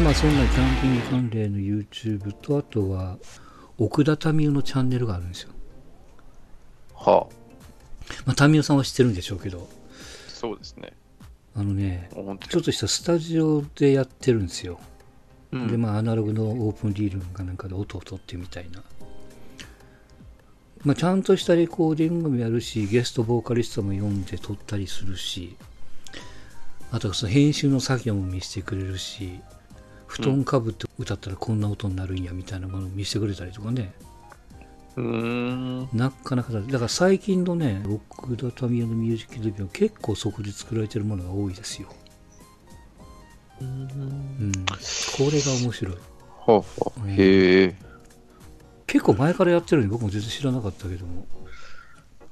[0.00, 3.18] あまあそんなキャンピング関連の YouTube とあとは
[3.76, 5.50] 奥田民生のチャンネルがあるんですよ。
[6.94, 7.34] はあ。
[8.24, 9.68] まあ民生さんは知ってるんでしょうけど、
[10.26, 10.94] そうですね。
[11.54, 12.08] あのね、
[12.48, 14.80] ちょっとしたスタジオでやってるんですよ。
[15.52, 18.82] うんでまあアナログのオープンリールかなんかで音を取ってみたいな。
[20.82, 25.58] まあ、ちゃんとしたレコーディングもやるし、ゲストボーカリストも読んで撮ったりするし、
[26.90, 29.40] あとはその編集の作業も見せてくれるし、
[30.20, 33.92] 布団かぶって歌ったらこんな音になるんやみたいなものを見せてくれたりとかね、
[34.96, 35.88] うーん。
[35.92, 41.88] なかなかだ、だから最近のね、奥田民生のミュージックビデオ結構そこで作られてるものが多いですよ。
[43.60, 44.52] うん。
[44.52, 45.94] これが面白い。
[45.94, 46.00] は
[46.46, 46.64] あは
[47.04, 47.08] あ。
[47.08, 47.74] へえ。
[48.86, 51.26] 結構前からやってるのに僕も全然知らなかったけども。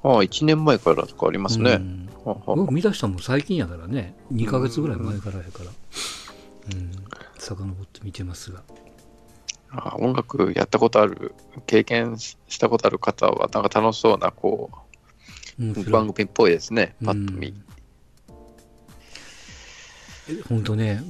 [0.03, 1.73] ああ、1年前からとかありますね。
[1.73, 4.15] うんはあは僕見出したのも最近やからね。
[4.33, 5.71] 2ヶ月ぐらい前からやから。
[6.73, 6.91] うん。
[7.49, 8.63] 遡って見てますが。
[9.71, 11.35] ああ音楽やったことある、
[11.67, 14.71] 経験したことある方は、なんか楽しそうな、こ
[15.59, 17.55] う、番組っぽいですね、パッと見。
[20.49, 21.03] 本当ね、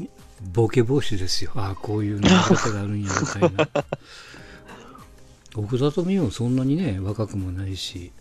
[0.52, 1.52] ボケ防止ですよ。
[1.54, 3.68] ああ、こういうの方があるんや、みたいな。
[5.56, 8.12] 奥田民生もそんなにね、若くもないし、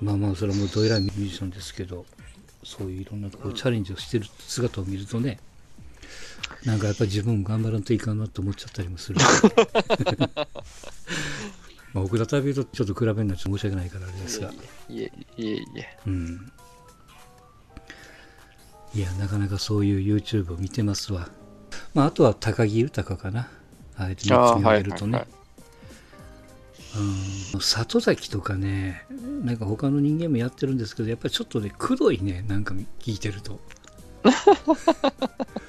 [0.00, 2.06] まあまあ、それはもうどえらいミュージシャンですけど、
[2.64, 5.38] そういういろんなところチャレンジをしてる姿を見るとね、
[6.64, 9.18] なんかやっぱり自分も頑張らんといかんなって思っちゃったりもする。
[11.94, 14.52] まあ、奥田民生とちょっと比べるのはちょっと申し訳ないからあれですが。
[14.88, 15.98] いえいえいえ。
[16.06, 16.52] うん。
[18.94, 21.28] いや、なかなかそういう YouTube を見てますわ。
[21.94, 23.48] まあ、あとは高木豊かな。
[23.96, 25.26] あえて3つ見上げるとね。
[26.96, 29.04] うん里崎とかね、
[29.44, 33.60] なんか他の人間もやってるんですけど、やっぱりちょっとね、くどいね、なんか聞いてると。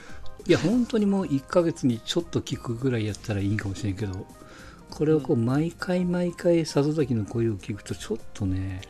[0.50, 4.26] いや、本当にもう1ヶ月にちょっと聞くぐらいやったらいいんかもしれんけど、
[4.90, 8.82] これをこう、毎回毎回里崎の声を聞くと、ちょっとね、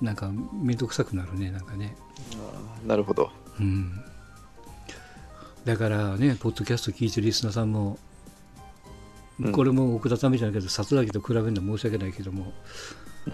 [0.00, 0.30] なんか
[0.62, 1.96] めんどくさくなるね、なんかね。
[2.86, 3.32] なるほど。
[3.58, 4.00] うん。
[5.64, 7.98] だからね、ポッドキャスト聞いてるリスナーさんも、
[9.40, 12.52] うんこれも奥田ためじゃないけど、里崎と比べるのは申し訳ないけども、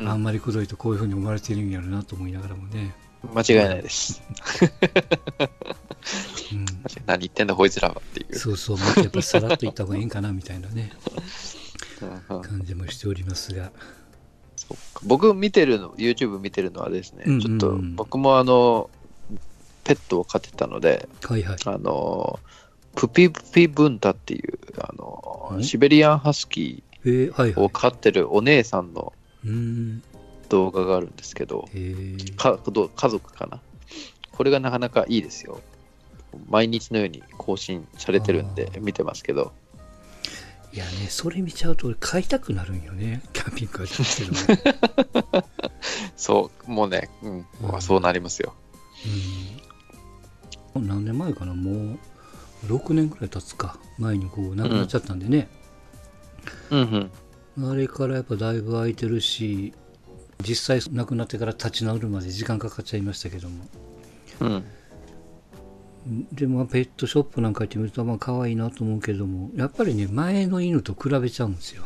[0.01, 2.95] うんあんまりくどいとこういうふうに思われてるんやろなと思いながらもね。
[3.35, 4.23] 間違いないです。
[6.53, 6.67] うん。
[7.07, 8.39] 何言ってんだ、こいつらはっていう。
[8.39, 10.93] そうそう、もっとやっぱりさらっと言った方がいいんかなみたいなね、
[12.29, 13.71] 感じもしておりますが。
[15.03, 18.91] 僕見てるの、YouTube 見てるのはですね、ちょっと僕もあの、
[19.85, 21.57] ペットを飼ってたので、はいはい。
[21.65, 22.39] あの、
[22.95, 25.65] プピプピブンタっていう、あのう、ん？
[25.65, 29.13] シベリアンハスキえー、を飼ってるお姉さんの
[29.45, 30.03] うーん。
[30.53, 33.61] 動画があるんですけど、家族かな？
[34.33, 35.63] これがなかなかいいですよ。
[36.49, 39.53] 毎日のように更新されてるんで見てますけど、
[40.75, 45.45] いやね、それ見ちゃうと俺買いたくなるんよね、 キャンピングカーじゃないけどね。
[46.17, 48.55] そう、もうね、うん、うんそうなりますよ。
[50.75, 50.87] うん。
[50.87, 51.99] 何年前かな、もう
[52.67, 55.49] 6年くらい経つか、前にこう亡くなっちゃったんでね。
[56.71, 57.11] うん
[57.57, 57.71] うん。
[57.71, 59.75] あれからやっぱだいぶ空いてるし、
[60.43, 63.65] 実際亡くなってから立ち直るまで時間かかっちゃいましたけども。
[64.41, 64.65] うん。
[66.33, 71.85] でもペットショップなんか行ってみるとまあ可愛いなと思うけどもやっぱりね前の犬と比べちゃうんですよ、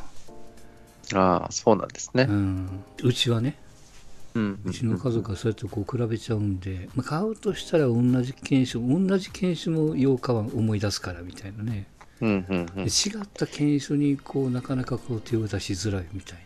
[1.15, 2.33] ああ、そうなんですねう。
[2.33, 3.59] ん、うちはね
[4.65, 11.87] うちの家族はそうやってこう比べちゃうんで、まあ、買うとしたら同じ犬種同じ犬種も8日は思い出すからみたいなね
[12.21, 12.83] うんうんうんで。
[12.83, 16.39] 違った犬種にこうなかなかこう手を出しづらいみたい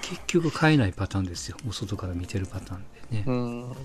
[0.00, 1.56] 結局飼えないパターンですよ。
[1.64, 3.76] もう外から見てるパターンでね、うん。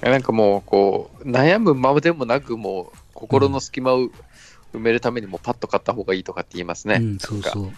[0.00, 4.08] なんかもう、こう、悩むまでもなく、もう、心の隙間を
[4.72, 6.96] 埋めるためにも、パッと買った方がいいとかって言いますね。
[6.96, 7.72] うんそうそう。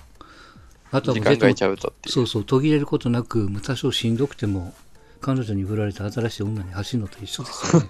[0.90, 2.14] あとは時もう間が空いちゃうとっていう。
[2.14, 2.44] そうそう。
[2.44, 4.72] 途切れることなく多少しんどくても
[5.20, 7.88] 彼女に振られた新しい女に走るのと一緒ですよね、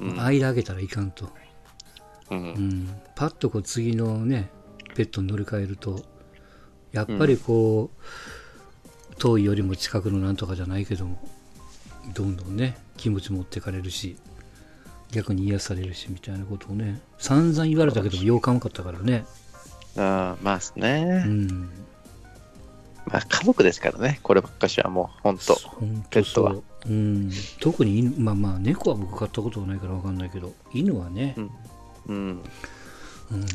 [0.00, 0.20] うん。
[0.20, 1.26] 間上げたらいかんと、
[2.30, 2.34] う。
[2.34, 4.48] うんん、パッとこう次のね
[4.94, 6.02] ペットに乗り換えると
[6.92, 8.04] やっぱりこう、
[9.18, 11.18] 遠いよりも近くのなんとかじゃないけども
[12.12, 14.16] どんどんね気持ち持ってかれるし
[15.12, 19.24] 逆に癒されるしみたいなことをね散々言われたけどもようかまかったからね。
[19.96, 21.24] ああまあですうね。
[21.24, 21.68] ん。
[23.06, 25.54] まあ、家族ですからね、こればっかしはもう、本当。
[25.54, 26.52] 本当ペットは。
[26.52, 27.30] そう、うん、
[27.60, 31.34] 特に犬まあまあ猫は僕飼ったことがないから分かんないけど犬はね。
[31.36, 31.50] う、ん。
[32.06, 32.16] うん。
[33.30, 33.46] うん。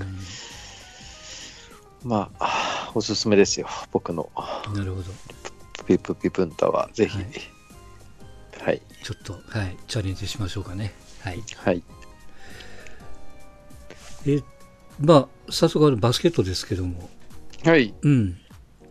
[2.04, 4.30] まあおすすめですよ、僕の。
[4.74, 5.12] なるほど
[5.90, 7.18] ピプピプンタは、ぜひ。
[7.18, 7.24] は
[8.66, 8.82] はいい。
[9.04, 10.94] ちょっとはいチャレンジしましょうかね
[11.24, 11.84] はいはい。
[14.24, 14.44] で、
[15.00, 17.10] まあ、早速あのバスケットですけども、
[17.64, 17.94] はい。
[18.02, 18.38] うん。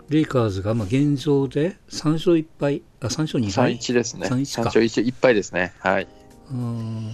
[0.09, 4.27] レイカーズが、まあ、現状で3勝1敗、あ、3勝2敗？3-1ですね。
[4.27, 5.75] 3-1 3か勝1、1敗ですね。
[5.79, 6.09] はい。
[6.51, 7.13] うん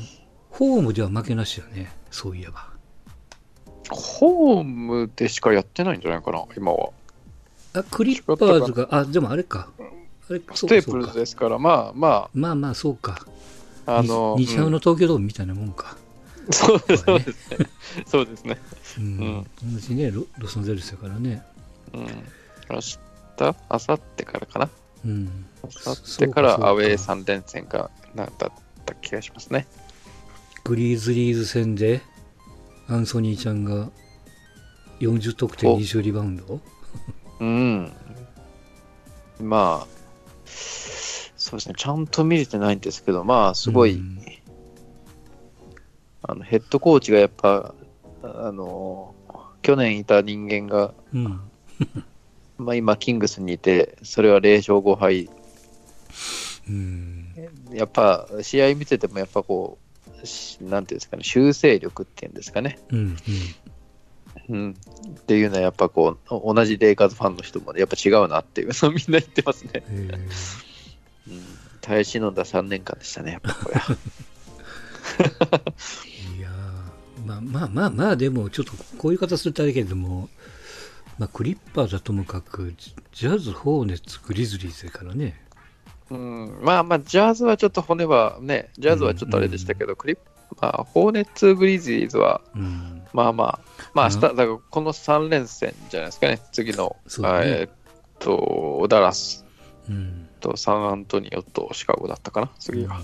[0.50, 2.68] ホームでは負けなしよね、そういえば。
[3.90, 6.90] ホームでしかやってないんじゃないかな、今は。
[7.74, 9.68] あ、クリッパーズが、あ、でもあれか。
[9.78, 13.26] あれステープルズですから、まあままあまあ、そうか。
[13.86, 15.96] あ、あの、日ハムの東京ドームみたいなもんか。
[15.98, 16.04] うん
[16.52, 17.26] そうですね。
[18.04, 18.58] そうですね。
[18.98, 19.46] うん。
[19.72, 21.42] 同じねロ、ロサンゼルスだからね。
[21.94, 22.00] うん。
[22.02, 22.98] 明日、
[23.38, 24.68] 明後日からかな？
[25.06, 25.46] うん。
[25.62, 28.52] 明後そうからアウェー3連戦がなんだっ
[28.84, 29.66] た気がしますね。
[30.64, 32.02] グリーズリーズ戦で、
[32.88, 33.88] アンソニーちゃんが
[35.00, 36.60] 40得点お20リバウンド？
[37.40, 37.92] うん。
[39.40, 39.86] まあ、
[40.44, 44.14] そうですね、ちゃんと見れてないんですけど、まあ、すごい、うん
[46.26, 47.74] あのヘッドコーチがやっぱ、
[48.22, 49.14] あの、
[49.60, 51.40] 去年いた人間が、うん。
[52.56, 55.28] まあ、今、キングスにいて、それは0勝5敗。
[56.66, 57.34] うん。
[57.74, 59.78] やっぱ、試合見てても、やっぱこ
[60.22, 62.78] う、しなんていうんですかね、修正力っていうんですかね。
[62.88, 62.98] うん。
[62.98, 63.16] うん。
[64.50, 69.70] っていうのは、やっぱこう、お同じレイカーズファンの人も、やっぱ違うなっていう のをみんな言ってますね。
[69.74, 70.18] えー
[71.26, 71.42] うん。
[71.80, 73.92] 耐え忍んだ3年間でしたね、やっぱこれは。
[76.36, 80.28] いやーまあまあまあまあ、でも、ちょっとこういう形するとあれだけれども、
[81.18, 85.40] まあ、クリッパーズはともかく、ジジャズ、ホーネッツ、グリズリーズだからね。
[86.10, 90.18] うん、まあまあ、ジャズはちょっと骨はね、ジャズはちょっとあれでしたけど、クリッ
[90.60, 93.03] まあ、ホーネッツ・グリズリーズは、うん。
[93.14, 93.60] まあまあ、
[93.94, 97.70] まあ、うん明日、だからこの3連戦じゃないですかね、次の、ねえーっ
[98.18, 99.46] と、ダラス
[99.88, 100.28] うん。
[100.40, 103.00] とサンアントニオとシカゴだったかな、次が。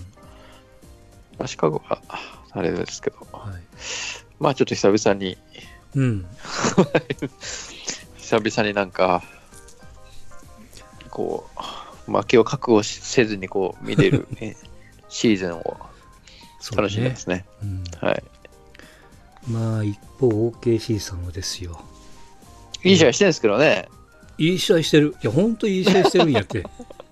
[1.39, 2.03] あシカゴは、
[2.51, 3.63] あれですけど、はい。
[4.41, 5.39] まあちょっと久々に、
[5.95, 6.27] うん。
[8.19, 9.23] 久々になんか、
[11.11, 11.49] こ
[12.09, 14.57] う、負けを覚悟しせずにこう見れる、ね、
[15.09, 15.77] シーズンを
[16.77, 17.47] 楽しんでますね。
[17.63, 17.85] うん。
[18.01, 18.25] はい。
[19.49, 21.81] まあ、一方、OKC さんはですよ。
[22.85, 23.89] いい試合してるんですけどね。
[24.39, 25.15] いい試合してる。
[25.23, 26.65] いや、ほんといい試合してるんやって。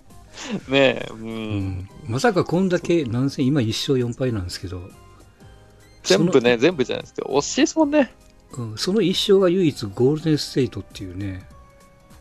[0.69, 1.21] ねえ、うん。
[1.27, 1.89] うん。
[2.07, 4.91] まさかこんだけ何戦、今1勝4敗なんですけど、
[6.03, 8.13] 全部ね、全部じゃないですけど、惜しいですもんね。
[8.51, 11.47] その,、うん、その1勝が唯一ゴールデンステイトっていうね、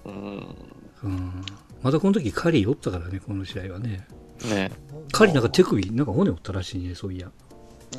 [0.06, 0.56] うん。
[1.04, 1.46] うん。
[1.82, 4.06] またこの時カリーおったからね、この試合はね。
[4.50, 4.72] ね
[5.12, 7.32] カリーなんか手首、なんか骨折ったらしいね、そういや。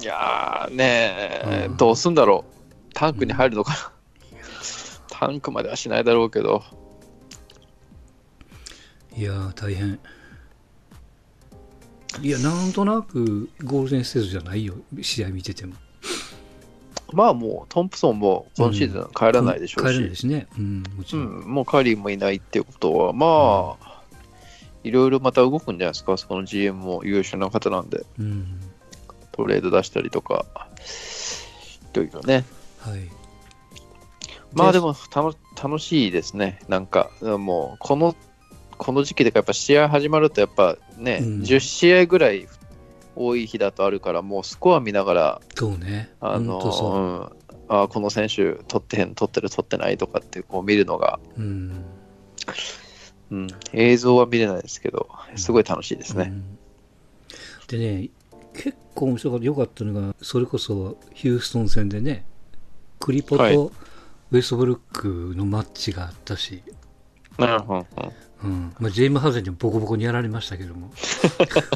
[0.01, 2.91] いやー、ねえ、うんどうすんだろう。
[2.95, 3.93] タンクに入るのかな。
[5.09, 6.63] タンクまではしないだろうけど。
[9.17, 9.99] いやー、大変。
[12.23, 15.75] いや、なんとなくゴールデンステートじゃないよ、試合見てても。
[17.13, 20.47] まあもう、トンプソンも今シーズン帰らないでしょうし帰らないで、すね。
[20.59, 21.41] うん、もちうろん。
[21.41, 24.03] ん、もうカリーもいないっていうことは、まあ、
[24.85, 28.61] いろいろまた動くんじゃないですか、そこの GM も優秀な方なんで、うん。
[29.39, 30.45] トレード出したりとか、
[31.95, 32.45] いろいろね。
[32.81, 33.09] はい。
[34.53, 36.59] まあでも楽楽しいですね。
[36.69, 38.17] なんか、もう、この、
[38.79, 42.49] この時期でやっぱ試合始まると、やっぱね、うん10試合ぐらい
[43.15, 46.11] 多い日だとあるから、もうスコア見ながら、そうね。
[46.21, 47.31] あの、
[47.69, 51.41] うん、あこの選手取ってへん、取ってる、取ってないとかってこう見るのが、う。
[51.41, 51.85] うん。
[53.31, 56.25] うん、映像は見れないですけど、すごい楽しいですね。
[56.29, 56.59] うん
[57.69, 58.18] でね、結
[58.99, 62.25] 構面白かった、良かったのが、それこそヒューストン戦でね、
[62.99, 63.55] クリポはい。
[63.55, 63.73] と
[64.31, 66.63] ウェストブルックのマッチがあったし、
[67.39, 67.87] うんうんうん。
[68.45, 70.93] うんまあ、ジェーム・ハーゼンにもボコボコにやられましたけども、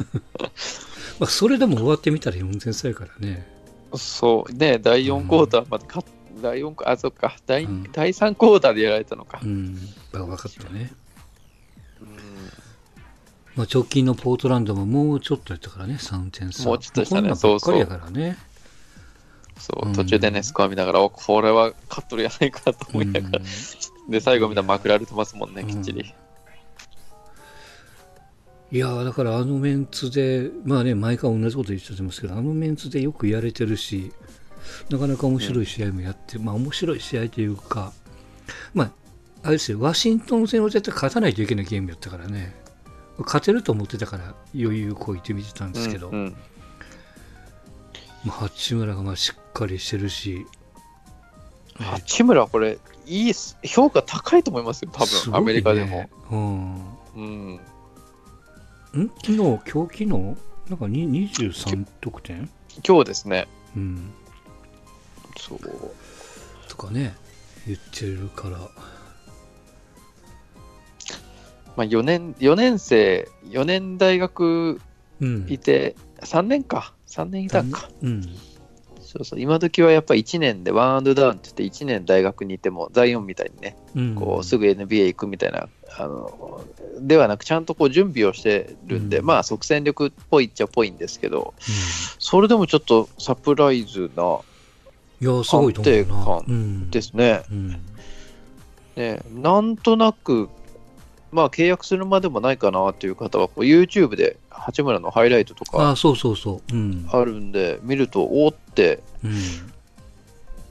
[1.19, 3.45] まあそれでも終わってみたら4点差やからね、
[3.95, 6.07] そう、ね、第4クォーターまで勝っ、
[6.41, 7.91] 第4クあ、そっか、第,、うん。
[7.91, 9.41] 第3クォーターでやられたのか。
[9.43, 9.77] うん、
[10.13, 10.93] まあ分かったね。
[12.01, 12.62] うん
[13.55, 16.65] まあ、直近のポートランドももうちょっとやったからね、3点差。
[16.65, 17.21] もうちょっとしたね。
[17.21, 18.37] こんなんばっからね。
[19.59, 19.93] そうう、ん。
[19.93, 23.41] 途中でね、スコア見ながら、おこれは勝っとるやないかと思いながら、
[24.09, 26.13] で、最後見たらまくられてますもんね、きっちり。
[28.71, 34.11] いやーだからあのメンツで、まあね、毎回同じこと言っちゃってますけど、あのメンツでよくやれてるし、
[34.89, 37.93] なかなか面白い試合もやって、まあ面白い試合というか、
[38.73, 38.91] まあ、
[39.43, 42.55] あれですよ、ワシントン戦は絶対勝たないといけないゲームやったからね、
[43.19, 46.35] 勝てると思ってたから余裕こいて見てたんですけど、うんうん。
[48.25, 50.45] まあ、八村がまあしっかりしてるし、
[51.75, 55.37] 八村、これ、いい評価高いと思いますよ、多分、ね。
[55.37, 56.09] アメリカでも。。
[56.31, 56.85] うん。
[57.15, 57.53] うん。
[57.55, 57.59] ん？
[59.23, 59.69] 昨日、今日？
[59.71, 60.07] 昨日？
[60.07, 60.35] なん
[60.77, 62.49] かに23得点？
[62.87, 64.13] 今日ですね、うん。
[65.37, 65.59] そう。
[66.75, 67.15] かね
[67.65, 68.57] 言ってるから
[71.75, 74.79] まあ、4年、4年生、4年大学
[75.21, 75.45] うん。
[75.49, 76.93] いて、3年か。
[77.07, 77.89] 3年いたか。
[78.01, 78.23] うん。
[79.01, 79.39] そうそう。
[79.39, 84.15] 今時はやっぱ1年でワンアンドダウンって言って1年大学にいても、ザイオンみたいにね、うん。
[84.15, 86.65] こうすぐ NBA 行くみたいな、あの、
[86.99, 89.25] ではなくちゃんとこう準備をしてるんで、うん。
[89.25, 91.53] まあ即戦力っぽいっちゃっぽいんですけど、
[92.17, 94.39] それでもちょっとサプライズなうん
[95.21, 95.93] いやすごいと思うな。
[95.93, 97.43] 安定感うんですね。
[97.51, 97.69] うん。
[98.95, 100.49] ねなんとなく、
[101.33, 106.75] まあ契約するまでもないかなっていう方は、こう YouTube で八村のハイライトとかあそうそうそう。
[106.75, 107.09] うん。
[107.11, 109.01] あるんで、見ると、おーって、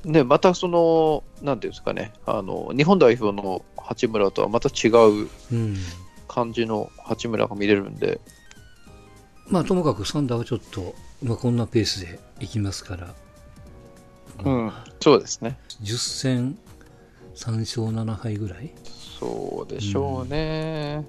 [0.04, 0.12] うん。
[0.12, 5.76] ね、またその、なんていうんですかね、あの日本代表の八村とはまた違ううん。
[6.28, 8.19] 感じの八村が見れるんで、
[9.49, 13.14] まあともかくサンダーはちょっと、まあ、こんなペースでいきますから、
[14.42, 15.59] うん、そうですね。
[15.83, 16.59] 10戦
[17.35, 18.73] 3勝7敗ぐらい
[19.23, 21.05] そうでしょうね。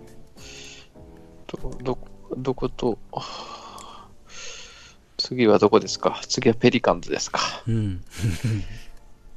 [1.47, 1.97] どど
[2.37, 2.99] どこと、
[5.17, 6.21] 次はどこですか？
[6.27, 7.39] 次はペリカンズですか。
[7.67, 8.03] うん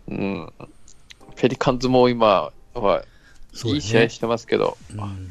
[0.09, 0.53] うん。
[1.37, 3.05] ペリカンズも今は
[3.65, 5.31] いい試合してますけど、うん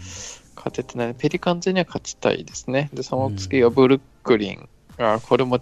[0.56, 1.14] 勝ててない。
[1.14, 2.90] ペリカンズには勝ちたいですね。
[2.96, 4.68] で、その次はブルックリン。
[4.98, 5.60] あこれも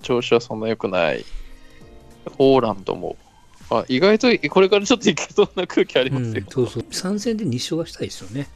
[0.00, 1.26] 調子はそんな良くない。
[2.38, 3.16] オーランドも。
[3.68, 6.30] あ意外とこれからちょっといけそうな空気ありますよ。
[6.34, 6.82] うんそうそう。
[6.84, 8.48] 3戦で2勝はしたいですよね。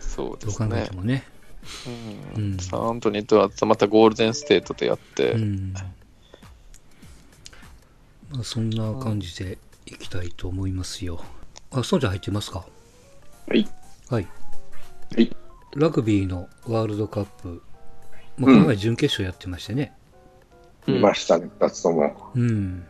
[0.00, 0.68] そうですね。
[0.68, 0.96] どう考えて。
[0.96, 1.24] もね。
[2.36, 2.44] うん。
[2.44, 2.58] うん。
[2.58, 5.74] サンアントニーとはまたゴールデンステートでやって、うん。
[8.30, 11.22] まあ、そんな感じでいきたいと思いますよ。
[11.70, 12.64] あそうちゃん入ってますか？
[13.48, 13.68] はい。
[14.08, 14.26] はい。
[15.14, 15.36] はい。
[15.76, 17.62] ラグビーのワールドカップ、
[18.38, 19.92] まあ、この前準決勝やってましてね。
[20.86, 22.30] 見ましたね、二つとも。
[22.34, 22.86] うん。
[22.86, 22.87] い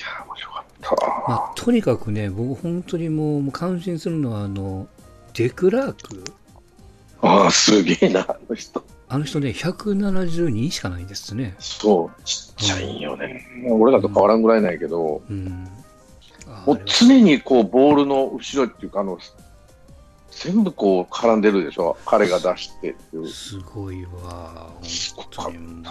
[0.00, 0.96] やー、面白かった。
[1.28, 4.86] まあ、とにかくね、僕、本当にもう、感心するのは、あの、
[5.34, 6.24] デクラーク、
[7.24, 8.84] ああ、すげえな、あの人。
[9.08, 11.54] あの人ね、172しかないんですね。
[11.58, 13.46] そう、ちっちゃいんよね。
[13.70, 15.68] 俺らと変わらんぐらいなんやけど、うん。
[16.46, 19.18] あもう常にこう、ボールの後ろっていうか、あの、
[20.30, 21.96] 全部こう、絡んでるでしょ。
[22.04, 23.28] 彼が出してっていう。
[23.28, 24.68] すごいわ、
[25.16, 25.82] 本当に。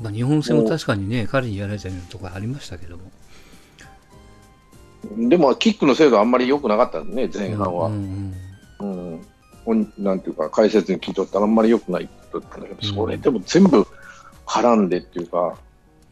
[0.00, 3.04] まあ、日本戦も確かにね、彼にやられたようなところありましたけども。
[5.28, 7.86] でも、キックの精度あんまり良くなかったんね、前半は。
[7.88, 8.34] うん
[8.80, 9.20] うん。
[9.64, 13.86] ほんなんていうか、解説に聞いとったらあんまり良くないって言ったんだけど、うんそれでも全部
[14.46, 15.38] 絡んでっていうか、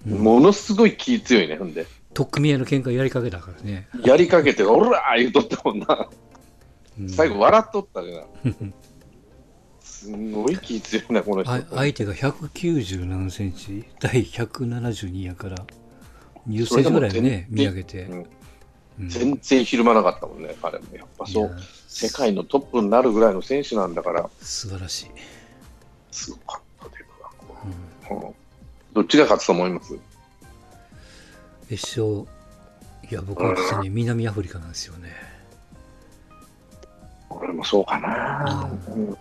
[0.07, 1.85] うんうんものすごい気強いね、ほんで。
[2.15, 3.89] とっくみ合いの喧嘩やりかけたからね。
[4.05, 6.09] やりかけて、おらー言うとったもんな。
[6.99, 8.75] うん最後笑っとったじゃん。
[10.07, 11.53] すごい気強いな、この人。
[11.53, 15.57] あ相手が190何センチ、 第172やから、
[16.49, 18.03] 20センチぐらいね、見上げて。
[18.05, 18.27] うんうん
[19.09, 20.85] 全然ひるまなかったもんね、彼も。
[20.97, 25.07] やっぱそう世界のトップになるぐらいの選手なんだから、素晴らしい。
[26.11, 27.31] すごかったというか、
[28.11, 28.35] うんうん
[28.95, 29.95] どっちが勝つと思います？
[31.69, 32.27] 決勝、
[33.11, 35.13] いや、僕は実はね、南アフリカなんですよね。
[37.29, 38.71] 俺もそうかな。
[38.89, 39.17] うん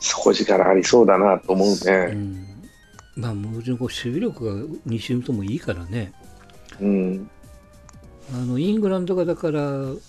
[0.00, 2.14] 底力ありそうだなと思ううね。
[2.14, 2.46] ん。
[3.16, 4.52] まあ、もちろんこう守備力が
[4.86, 6.12] 2チームともいいからね。
[6.80, 7.30] うん。
[8.32, 9.60] あの、イングランドがだから、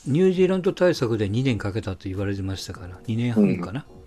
[0.05, 3.85] ニュージーランド対策で2年かけたと言われてましたから、2年半かな。
[3.89, 3.99] うん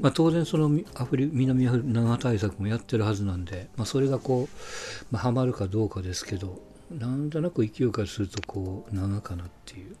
[0.00, 9.96] まあ、当然そのみアフリ南アフリカ対策もやってるはずなんで、まあ、それがこう、まあ、はまるかどうかですけどなんとなく勢いからするとこう長かなっていう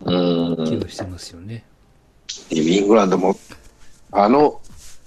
[0.00, 1.64] うん気がしてますよね。
[2.50, 3.36] イングランドも、
[4.14, 4.60] あの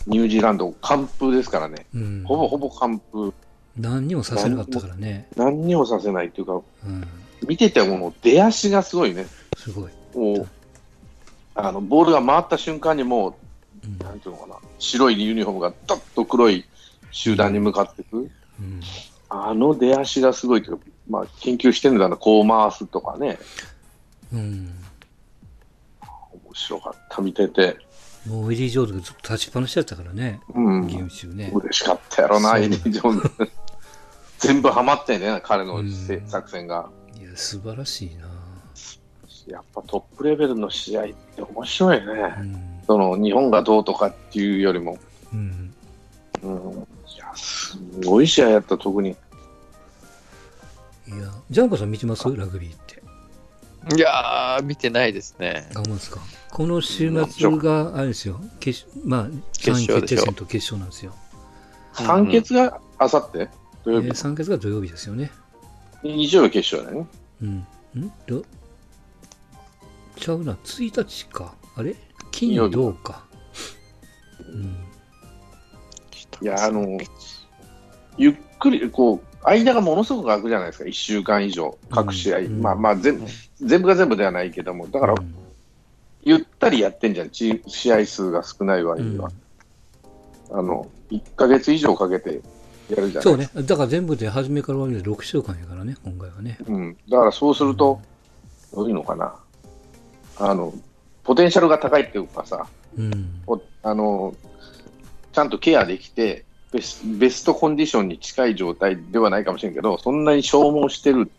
[0.06, 1.86] ニュージーランド、完封ですからね。
[1.94, 3.34] うん、ほぼほぼ完封。
[3.78, 5.28] 何にもさせなかったからね。
[5.36, 7.08] 何にもさせないというか、うん、
[7.48, 9.26] 見ててもう出足がすごいね。
[9.58, 9.92] すごい。
[10.16, 10.48] もう、
[11.56, 13.38] あの、ボールが回った瞬間にも
[13.84, 16.66] うんう、なんていうのかな、白いユニフォームがどっと黒い
[17.12, 18.18] 集団に向かっていく。
[18.18, 18.82] うん
[19.30, 23.38] あの出足がすごいというか、まあ、研究してるんだな、こう回すとかね。
[24.32, 24.74] うん、
[26.46, 27.78] 面白かった、見てて。
[28.26, 30.88] もうエディ・ジョーンズがずっと立ちっぱなしだったからね、うん。
[30.88, 31.52] ゲーム中ね。
[31.54, 33.32] 嬉しかったやろな、そうエディ・ジョーンズ。
[34.40, 35.82] 全部ハマってんね、彼の
[36.28, 36.90] 作戦が。
[37.20, 38.28] いや、素晴らしいな。
[39.48, 42.06] やっぱトップレベルの試合って面白いね。
[42.40, 44.98] うんその日本がどうとかっていうよりも、
[45.34, 45.74] うん、
[46.42, 49.10] うん、いや、すごい試合やった、特に。
[49.10, 49.14] い
[51.12, 52.24] や、ジャンコさん見てます？
[52.34, 52.97] ラグビーって。
[53.96, 55.70] いやー、見てないですね。
[55.74, 56.20] あ、ほんまですか。
[56.52, 61.14] この週末が、あれですよ、決まあ、3位決定戦と決勝なんですよ。
[61.94, 63.50] 判決があさって
[63.84, 65.32] 土え曜日ー、3決が土曜日ですよね。
[66.04, 67.10] 日曜日決勝だよね。
[67.42, 68.04] うん。
[68.04, 68.12] ん？
[68.28, 68.44] ど？
[70.20, 71.56] ちゃうな、1日か。
[71.76, 71.96] あれ？
[72.32, 73.26] 金金曜日土か。
[74.48, 74.84] うん。
[76.42, 77.00] いや、あの、
[78.18, 82.40] ゆっくり、こう、間がものすごく空くじゃないですか、1週間以上、各試合。
[82.40, 83.26] うんまあまあ全、
[83.62, 85.36] 全部が全部ではないけども、だから、うん
[86.24, 87.62] ゆったりやってんじゃん、試
[87.94, 89.30] 合数が少ない割には。
[89.30, 89.48] うん
[90.52, 92.42] あの、1ヶ月以上かけて
[92.90, 93.50] やるじゃないそうね。
[93.54, 96.58] だから全部で初めから終わりで6週間やからね、今回はね。
[96.68, 96.98] うん。
[97.10, 98.00] だからそうすると、
[98.74, 99.36] どういうのかな。
[100.40, 100.74] あの、
[101.24, 103.42] ポテンシャルが高いっていうかさ、うん。
[103.46, 104.36] おあの、
[105.34, 111.30] ちゃんとケアできてベス、ベストコンディションに近い状態ではないかもしれんけど、そんなに消耗してる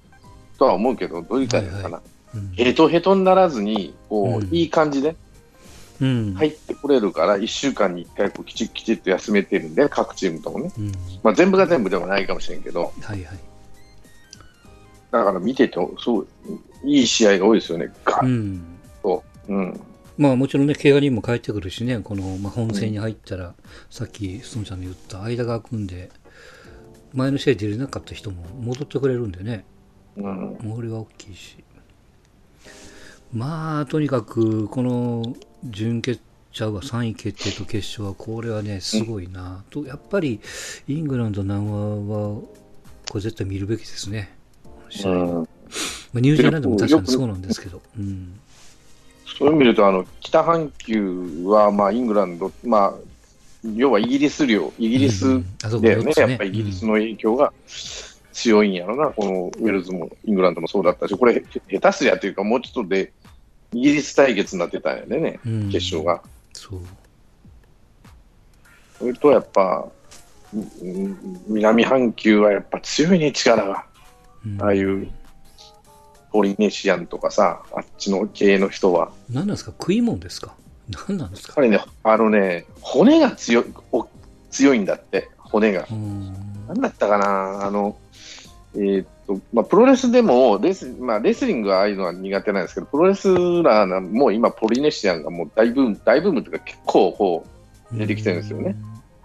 [0.59, 2.03] とは思うけど、どういうかな、はいは
[2.35, 5.17] うんヘトヘトにならずに、こう、うんいい感じで
[6.01, 6.35] うん。
[6.35, 10.73] 入ってこれるから、1週間に1回こうきちっきちっと休めてるんで、各チームともね。
[10.79, 10.93] うん。
[11.23, 13.39] まあ、全部が全部ではないかもしれんけど、はいはい。
[15.11, 16.27] だから見てて、そう、
[16.85, 18.63] いい試合が多いですよね、ガッうん。
[19.03, 19.25] と。
[19.49, 19.81] うん。
[20.19, 23.55] まあもちろんね、怪我人も帰ってくるしね、この、まあ、本戦に入ったら、
[23.89, 26.11] さっき、ストンちゃんの言った間が空くんで、
[27.15, 29.65] 前の試合出れなかった人も戻ってくれるんでね、
[30.17, 30.25] うん。
[30.25, 31.57] もう俺は大きいし。
[33.33, 36.21] まあ、とにかく、この準決
[36.53, 40.41] ちゃうわ、3位決定と決勝は、これはね、すごいな、と、やっぱり、
[40.89, 42.41] イングランド、南アは、
[43.09, 44.37] これ絶対見るべきですね。
[45.05, 45.41] うん、ま
[46.17, 47.81] あ、ニュージーランドも確かにそうなんですけど。
[47.97, 48.41] うん。
[49.37, 52.95] そういう意味で言うと、あの北半球は、まあ、イングランド、まあ、
[53.75, 57.53] 要はイギリス領、イギリスだよね、四つやっぱりイギリスの影響が
[58.33, 63.13] 強いんやろな、このウェールズもイングランドもそうだったし、これ、へ下手すりゃというか、もうちょっとで
[63.73, 66.23] イギリス対決になってたんやでね、うん決勝が。
[66.53, 66.81] そう。
[68.99, 69.87] それとやっぱ、
[70.53, 73.85] うん南半球はやっぱ強いね、力が。
[74.47, 75.09] うんああいう
[76.33, 79.11] ポリネシアンとかさ、あっちの系の人は。
[79.31, 79.73] 何なんですか？
[79.73, 80.55] 食い物ですか？
[81.09, 81.55] 何なんですか？
[81.55, 84.07] 彼ね、あのね、骨が強い、お
[84.51, 85.87] 強いんだって、骨が。
[85.91, 86.35] うん
[86.69, 87.97] なんだったかな、あの、
[88.75, 93.29] えーっと、まあ、プロレスでもレス、まあ、レスリングはああいうのは苦手なんですけど、プロレス
[93.63, 97.47] ラーな、もう今、ポリネシアンがもう大ブーム、大ブームというか、結構こ
[97.91, 98.77] う、出てきてるんですよね。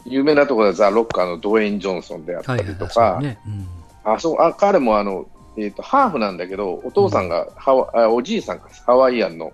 [0.06, 2.76] 有名なところはザ・ロッカーのドウェイン・ジョンソンであったはいはいはい。
[2.76, 3.40] りとか、そうね。
[3.46, 3.68] うん
[4.06, 5.26] あそうあ彼もあの、
[5.58, 9.54] えーっとハーフなんだけど、お父さんがハワ、あおじいさんか、ハワイアンの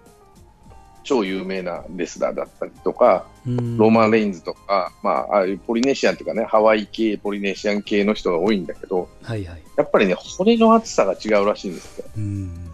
[1.04, 9.64] 超有名なレスラーだったりとか、うんローマン・レインズとか、まあ、ああいうポリネシアンというかね、ハワイ系、ポリネシアン系の人が多いんだけど、はいはい。
[9.78, 12.06] やっぱりね、骨の厚さが違うらしいんですよ。
[12.18, 12.72] うん。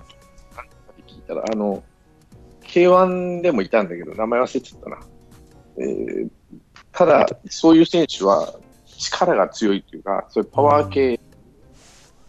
[1.07, 1.83] 聞いたら、あの、
[2.63, 4.99] K1 でもいたんだけど、名前忘れちゃったな。
[5.77, 6.29] えー
[6.95, 8.53] ただ、そういう選手は
[8.97, 11.19] 力が強いというか、そういうパワー系、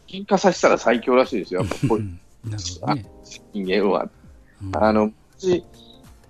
[0.06, 3.06] 金化させたら最強らしいですよ、やっぱこういううんなるほどね。
[3.52, 4.08] 人間は。
[4.62, 5.64] うんあの、昔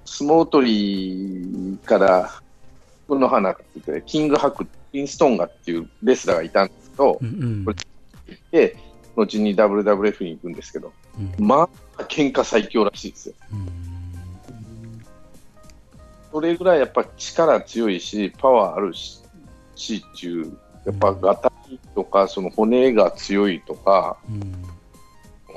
[0.04, 2.30] 相撲取りから、
[3.06, 7.76] この花って言って、キングハク、キンストンガっていうレスラーがいたんですけどう、んこれ
[8.50, 8.76] で、
[9.14, 13.34] 後に WWF に行くんですけど、うんまあ、喧嘩最強らしいですよ。
[13.52, 13.86] うん
[16.32, 19.22] それぐらいやっぱ力強いし、パワーあるし、
[19.74, 21.55] しっていう、やっぱガタイ
[21.94, 24.62] とか、その骨が強いとか、うん。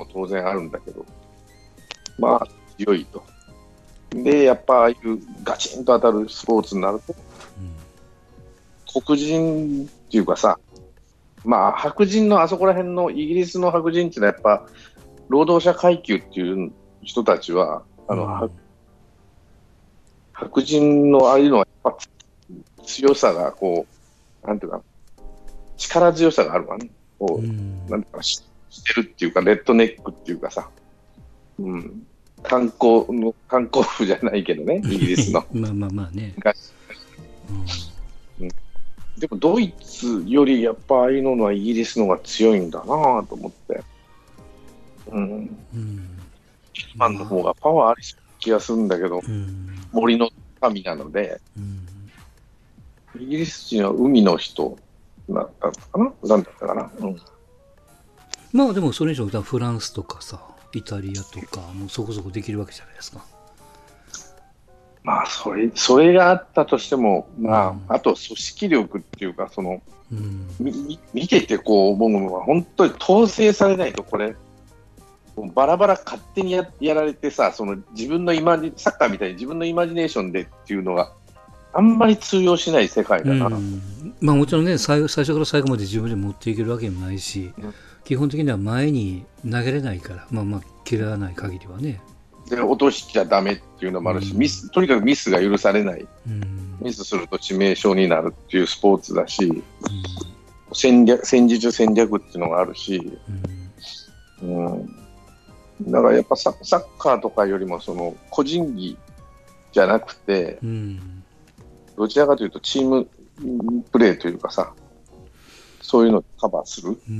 [0.00, 1.04] も当然あるんだけど、
[2.18, 3.22] まあ強いと。
[4.10, 7.14] で、やっぱああいうガチンと当たるスポーツになると、
[9.04, 10.58] 黒人っていうかさ、
[11.44, 14.66] まあ白人のあそこら辺のイギリスの白人っていうのはやっぱ
[15.28, 18.30] 労働者階級っていう人たちは、あの、うん。
[18.30, 18.50] は
[20.32, 23.86] 白人のああいうのはやっぱ強さがこ
[24.42, 24.82] う、なんていうか、
[25.80, 26.90] 力強さがあるわね。
[27.18, 30.68] こううんなんかししてるっていうか、レッドネックっていうかさ、
[31.58, 32.06] うん、
[32.42, 35.44] 観光の、観光婦じゃないけどね、 イギリスの。
[35.52, 36.34] まあまあまあね。
[36.38, 36.54] が
[39.18, 43.82] でもドイツよりやっぱああいうのはイギリスの方が強いんだなぁと思って。
[45.10, 45.58] うん。
[45.74, 46.06] うん
[47.08, 50.30] ンの方がパワーありそうな気がするんだけど、うん森の
[50.72, 51.86] 民なので、うん
[53.18, 54.78] イギリス人は海の人
[55.34, 57.16] だったのかななんだったかな、うん、
[58.52, 60.40] まあでもそれ以上だフランスとかさ、
[60.74, 63.24] イタリアとか、もうそこそこできるわけじゃないですか。
[65.02, 67.76] まあ、それ、それがあったとしても、まうん。
[67.88, 70.48] あ、あと組織力っていうか、その、うん。
[71.14, 74.36] 見ててこう思うのは、本当に統制されないと、これ、
[75.54, 81.12] バラバラ勝手にややられてさ、その自分のイマジ、サッカーみたいに自分のイマジネーションでっていうのが
[81.72, 83.46] あんまり通用しない世界だな。
[83.46, 83.82] うん
[84.20, 87.52] まあもちろんね最後最初から最後まで自分で持っていけるわけでもないし、
[88.04, 92.00] 基本的には前に投げれないから、まあまあ、切らない限りはね。
[92.48, 96.06] で、落としちゃダメっていうのもあるし、うんミス、とにかくミスが許されない。
[96.26, 96.76] うん。
[96.80, 99.62] ミスすると致命傷になるっていうスポーツだし、
[100.72, 103.18] 戦略、戦術戦略っていうのがあるし、
[104.42, 104.76] うん。
[104.76, 104.96] うん。
[105.92, 108.98] だからやっぱササッカーとかよりもその個人技
[109.72, 111.19] じゃなくて、うん。
[111.96, 113.08] どちらかというとチーム
[113.90, 114.72] プレーというかさ、
[115.80, 116.98] そういうのをカバーする。
[117.08, 117.12] う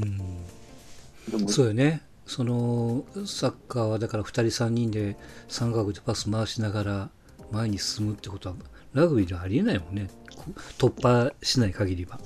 [1.36, 1.48] ん。
[1.48, 2.02] そうよね。
[2.26, 5.16] その、サッカーはだから2人3人で
[5.48, 7.10] 三角でパス回しながら
[7.50, 8.54] 前に進むってことは、
[8.94, 10.08] ラグビーではありえないもんね。
[10.36, 10.44] こ
[10.78, 12.18] 突破しない限りは。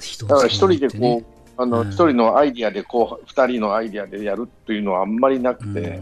[0.00, 1.22] 人だから一人でこ
[1.58, 6.00] う、あの、うん一人のアイディアでこう、二人のアイディアでやるっていうのはあんまりなくて、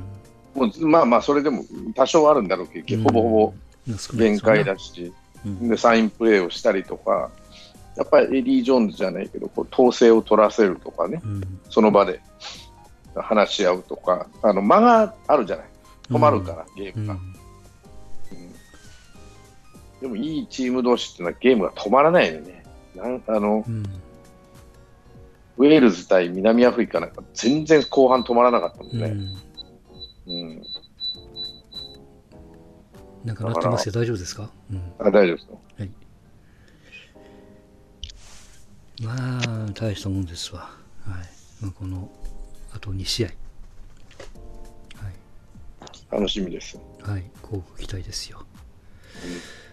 [0.55, 3.66] もうまあまあ、それでも多少あるんだろうけど、ほぼほぼうん少ないで
[4.15, 5.13] 限界だし、
[5.45, 5.69] うん。
[5.69, 7.31] で、サインプレーをしたりとか、
[7.97, 11.61] やっぱりエディ・ジョーンズじゃないけど、こう統制を取らせるとかね、うん。
[11.71, 12.21] その場で
[13.15, 15.67] 話し合うとか、あの間があるじゃない、
[16.11, 17.37] 止まるから、ゲームが、うん。
[20.01, 22.65] でもいいチーム同士っていうのはゲームが止まらないよね。
[22.95, 23.85] なんあのうん。
[25.59, 29.07] ウェールズ対南アフリカなんか全然後半止まらなかったもんね。
[30.27, 30.35] うん。
[30.35, 30.63] うん
[33.27, 35.61] なんかなってますよ、大丈夫ですか、うん、あ大丈夫ですよ。
[39.03, 40.61] まあ、大したもんですわ。
[40.61, 41.61] はい。
[41.61, 42.11] まあ、この、
[42.73, 43.29] あと2試合。
[46.11, 46.79] 楽しみです。
[47.03, 47.11] はい。
[47.15, 47.25] はい。
[47.43, 48.47] 幸福期待ですよ。
[49.25, 49.66] うん